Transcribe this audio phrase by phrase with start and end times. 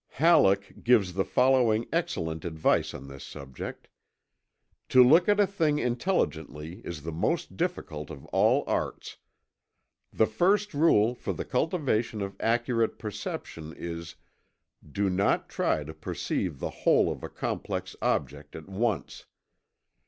[0.15, 3.87] Halleck gives the following excellent advice on this subject:
[4.89, 9.17] "To look at a thing intelligently is the most difficult of all arts.
[10.11, 14.15] The first rule for the cultivation of accurate perception is:
[14.91, 19.27] Do not try to perceive the whole of a complex object at once.